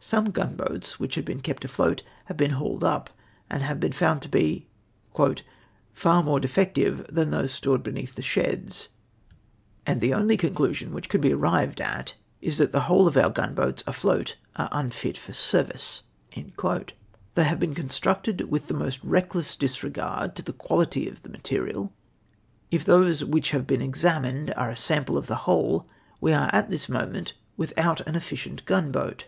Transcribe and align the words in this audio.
Some 0.00 0.30
gunboats 0.30 0.96
w^hich 0.96 1.12
had 1.16 1.26
been 1.26 1.40
kept 1.40 1.62
afloat 1.62 2.02
have 2.24 2.38
been 2.38 2.52
hauled 2.52 2.82
up, 2.82 3.10
and 3.50 3.62
have 3.62 3.78
been 3.78 3.92
found 3.92 4.22
to 4.22 4.28
be' 4.30 4.66
far 5.92 6.22
more 6.22 6.40
defective 6.40 7.04
than 7.12 7.30
those 7.32 7.52
stored 7.52 7.82
beneath 7.82 8.14
the 8.14 8.22
sheds, 8.22 8.88
and 9.84 10.00
the 10.00 10.14
only 10.14 10.38
conclusion 10.38 10.94
which 10.94 11.10
can 11.10 11.20
be 11.20 11.34
arrived 11.34 11.82
at 11.82 12.14
is 12.40 12.56
that 12.56 12.72
the 12.72 12.80
whole 12.88 13.06
of 13.06 13.18
our 13.18 13.28
gunboats 13.28 13.84
afloat 13.86 14.38
are 14.56 14.70
unfit 14.72 15.18
for 15.18 15.34
service.' 15.34 16.02
They 16.34 17.44
have 17.44 17.60
been 17.60 17.74
constructed 17.74 18.38
Avitli 18.38 18.66
the 18.68 18.72
most 18.72 19.04
reckless 19.04 19.54
disregard 19.54 20.34
to 20.36 20.42
the 20.42 20.54
C[ualit,y 20.54 21.06
of 21.12 21.20
the 21.24 21.28
material. 21.28 21.92
If 22.70 22.86
tliose 22.86 23.22
which 23.22 23.50
have 23.50 23.66
been 23.66 23.82
examined 23.82 24.50
are 24.56 24.70
a 24.70 24.76
sample 24.76 25.18
of 25.18 25.26
the 25.26 25.34
whole, 25.44 25.86
Ave 26.22 26.32
are 26.32 26.50
at 26.54 26.70
this 26.70 26.88
moment 26.88 27.34
without 27.58 28.00
an 28.08 28.14
efficient 28.16 28.64
gunboat. 28.64 29.26